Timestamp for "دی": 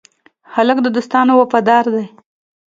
1.95-2.05